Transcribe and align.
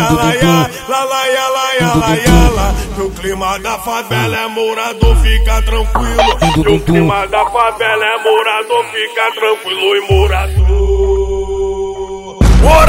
laia, 0.00 0.70
la 0.88 1.04
laia, 1.04 1.48
laia, 1.48 1.94
laia, 1.96 2.50
la. 2.54 2.74
No 2.96 3.10
clima 3.10 3.58
da 3.58 3.78
favela 3.78 4.36
é 4.36 4.48
morador, 4.48 5.16
fica 5.16 5.62
tranquilo. 5.62 6.64
No 6.64 6.80
clima 6.80 7.26
da 7.26 7.44
favela 7.50 8.04
é 8.04 8.22
morador, 8.22 8.84
fica 8.92 9.32
tranquilo 9.34 9.96
e 9.96 10.12
morador. 10.12 11.63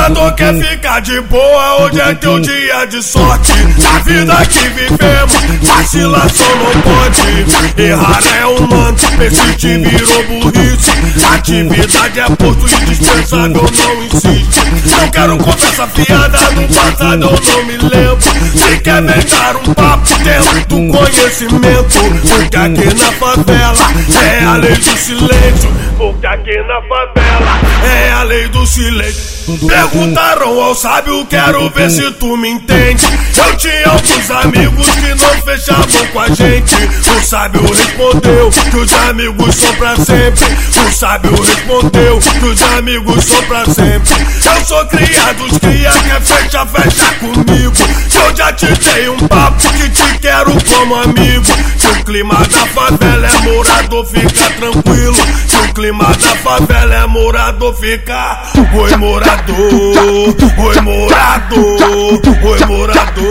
Morador 0.00 0.32
quer 0.32 0.54
ficar 0.54 1.00
de 1.00 1.20
boa, 1.20 1.82
hoje 1.82 2.00
é 2.00 2.14
teu 2.14 2.40
dia 2.40 2.86
de 2.86 3.02
sorte. 3.02 3.52
A 3.52 3.98
vida 3.98 4.34
que 4.46 4.68
vivemos, 4.70 5.34
vacilação 5.60 6.46
não 6.56 6.80
pode. 6.80 7.82
Errar 7.82 8.22
é 8.40 8.46
humano, 8.46 8.96
persiste 9.18 9.76
virou 9.76 10.24
burrice. 10.24 10.90
Atividade 11.34 12.18
é 12.18 12.24
posto 12.34 12.82
indispensável, 12.82 13.62
não 13.62 14.04
insiste. 14.04 14.60
Não 14.90 15.10
quero 15.10 15.36
conversa 15.36 15.86
fiada 15.88 16.38
do 16.38 16.74
passado, 16.74 17.24
eu 17.24 17.56
não 17.56 17.64
me 17.66 17.76
lembro. 17.76 18.20
Se 18.56 18.78
quer 18.78 19.02
dar 19.02 19.56
um 19.56 19.74
papo, 19.74 20.08
temos 20.24 20.64
do 20.64 20.98
conhecimento. 20.98 22.00
Porque 22.26 22.56
aqui 22.56 22.94
na 22.94 23.12
favela 23.12 23.76
é 24.22 24.44
a 24.44 24.56
lei 24.56 24.74
do 24.76 24.96
silêncio. 24.96 25.70
Porque 25.98 26.26
aqui 26.26 26.56
na 26.62 26.80
favela 26.88 27.69
é 27.84 28.12
a 28.12 28.22
lei 28.22 28.48
do 28.48 28.66
silêncio. 28.66 29.40
Perguntaram 29.66 30.60
ao 30.60 30.74
sábio, 30.74 31.26
quero 31.26 31.68
ver 31.70 31.90
se 31.90 32.10
tu 32.12 32.36
me 32.36 32.50
entende. 32.50 33.04
Eu 33.36 33.56
tinha 33.56 33.88
alguns 33.88 34.30
amigos 34.30 34.86
que 34.90 35.08
não 35.08 35.42
fechavam 35.42 36.06
com 36.12 36.20
a 36.20 36.28
gente. 36.28 36.74
O 36.74 37.24
sábio 37.24 37.62
respondeu 37.62 38.50
que 38.50 38.76
os 38.76 38.92
amigos 38.92 39.54
são 39.56 39.74
pra 39.74 39.96
sempre. 39.96 40.44
O 40.86 40.92
sábio 40.92 41.42
respondeu 41.42 42.18
que 42.18 42.44
os 42.44 42.62
amigos 42.62 43.24
são 43.24 43.42
pra 43.44 43.64
sempre. 43.64 44.14
Eu 44.44 44.64
sou 44.64 44.86
criado, 44.86 45.44
os 45.44 45.58
cria 45.58 45.90
quer 45.90 46.20
fecha, 46.20 46.66
fecha 46.66 47.14
comigo. 47.14 47.74
Eu 48.14 48.36
já 48.36 48.52
te 48.52 48.66
dei 48.66 49.08
um 49.08 49.18
papo 49.26 49.72
que 49.72 49.88
te 49.88 50.18
quero 50.18 50.59
Que 50.80 51.86
o 51.88 52.04
clima 52.04 52.34
da 52.36 52.66
favela 52.68 53.26
é 53.26 53.40
morador, 53.42 54.06
fica 54.06 54.50
tranquilo. 54.56 55.14
Que 55.46 55.56
o 55.56 55.74
clima 55.74 56.04
da 56.04 56.36
favela 56.36 56.94
é 56.94 57.06
morador, 57.06 57.74
fica. 57.74 58.42
Oi, 58.74 58.96
morador. 58.96 59.56
Oi 59.58 60.80
morador, 60.80 62.20
oi 62.44 62.66
morador. 62.66 63.29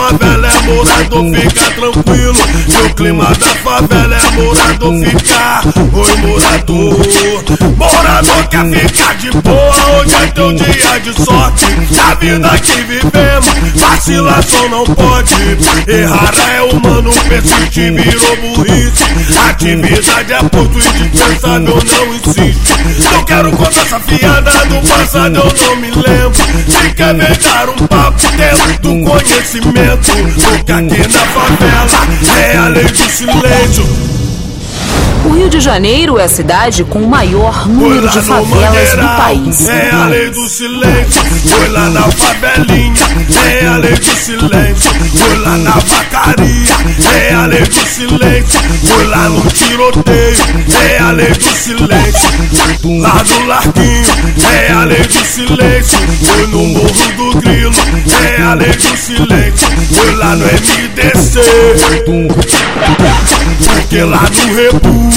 Favela 0.00 0.48
é 0.48 0.60
morador, 0.62 1.24
fica 1.34 1.70
tranquilo. 1.72 2.34
No 2.68 2.94
clima 2.94 3.24
da 3.24 3.46
favela 3.46 4.16
é 4.16 4.30
morador, 4.30 4.94
fica. 5.04 5.60
Oi 5.92 6.16
morador, 6.16 6.96
morador 7.76 8.48
quer 8.48 8.70
ficar 8.70 9.14
de 9.16 9.30
boa. 9.30 9.70
Hoje 10.00 10.14
é 10.14 10.26
teu 10.28 10.52
dia 10.54 11.00
de 11.00 11.24
sorte. 11.24 11.66
A 12.00 12.14
vida 12.14 12.48
que 12.58 12.82
vivemos, 12.82 13.48
vacilação 13.74 14.68
não 14.70 14.84
pode. 14.84 15.34
Errar 15.86 16.34
é 16.54 16.62
humano, 16.62 17.10
persiste, 17.28 17.90
virou 17.90 18.36
burrice. 18.36 19.04
Atividade 19.50 20.32
é 20.32 20.38
posto 20.38 20.78
indispensável, 20.78 21.60
não 21.60 22.14
insiste. 22.14 22.72
Não 23.12 23.24
quero 23.24 23.50
conversa 23.52 24.00
fiada 24.00 24.50
do 24.66 24.88
passado, 24.88 25.36
eu 25.36 25.66
não 25.66 25.76
me 25.76 25.90
lembro. 25.90 26.40
Se 26.68 26.94
quer 26.94 27.14
me 27.14 27.24
dar 27.24 27.68
um 27.68 27.86
papo, 27.86 28.18
do 28.94 29.04
conhecimento. 29.04 30.10
Porque 30.34 30.72
aqui 30.72 31.08
na 31.12 31.26
favela 31.26 32.08
é 32.38 32.56
a 32.56 32.68
lei 32.68 32.84
do 32.84 33.10
silêncio. 33.10 34.10
O 35.22 35.28
Rio 35.34 35.50
de 35.50 35.60
Janeiro 35.60 36.18
é 36.18 36.24
a 36.24 36.28
cidade 36.28 36.82
com 36.82 37.00
o 37.00 37.06
maior 37.06 37.68
número 37.68 38.08
de 38.08 38.20
favelas 38.22 38.90
do 38.92 39.16
país. 39.16 39.68
É 39.68 39.90
a 39.92 40.06
lei 40.06 40.30
do 40.30 40.48
silêncio, 40.48 41.22
foi 41.46 41.68
lá 41.68 41.90
na 41.90 42.02
favelinha. 42.10 42.94
É 43.46 43.66
a 43.66 43.76
lei 43.76 43.92
do 43.92 44.16
silêncio, 44.16 44.90
foi 45.14 45.38
lá 45.38 45.58
na 45.58 45.72
vacaria. 45.72 46.74
É 47.14 47.34
a 47.34 47.46
lei 47.46 47.60
do 47.60 47.86
silêncio, 47.86 48.60
foi 48.86 49.06
lá 49.06 49.28
no 49.28 49.42
tiroteio. 49.50 50.36
É 50.90 50.98
a 50.98 51.10
lei 51.10 51.28
do 51.28 51.54
silêncio, 51.54 52.30
lá 52.98 53.22
no 53.22 53.46
larguinho. 53.46 54.04
É 54.50 54.72
a 54.72 54.84
lei 54.84 55.02
do 55.02 55.24
silêncio, 55.24 55.98
foi 56.24 56.46
no 56.46 56.66
morro. 56.66 57.09
A 58.50 58.54
lei 58.54 58.72
do 58.72 58.96
silêncio, 58.96 59.68
foi 59.94 60.16
lá 60.16 60.34
no 60.34 60.44
MDC. 60.44 61.40
Porque 63.64 64.02
lá 64.02 64.22
no 64.22 64.54
rebu 64.56 65.10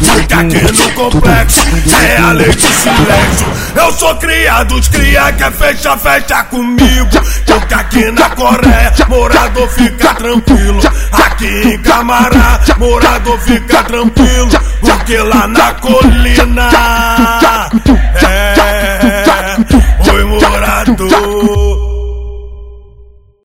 Fica 0.00 0.40
aqui 0.40 0.72
no 0.72 0.92
complexo, 0.94 1.60
é 2.02 2.16
a 2.16 2.32
lei 2.32 2.50
do 2.50 2.60
silêncio. 2.60 3.46
Eu 3.76 3.92
sou 3.92 4.16
criado, 4.16 4.74
os 4.74 4.88
cria 4.88 5.32
quer 5.34 5.52
fecha, 5.52 5.96
fecha 5.96 6.42
comigo. 6.42 7.08
Porque 7.46 7.74
aqui 7.74 8.10
na 8.10 8.28
Coreia, 8.30 8.92
morador 9.08 9.68
fica 9.68 10.14
tranquilo. 10.14 10.80
Aqui 11.12 11.68
em 11.68 11.78
Camará, 11.78 12.58
morador 12.78 13.38
fica 13.38 13.84
tranquilo. 13.84 14.50
Porque 14.80 15.18
lá 15.18 15.46
na 15.46 15.74
colina, 15.74 16.68